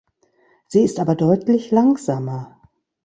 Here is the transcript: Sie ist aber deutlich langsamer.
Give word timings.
Sie 0.65 0.81
ist 0.81 0.99
aber 0.99 1.13
deutlich 1.13 1.69
langsamer. 1.69 2.59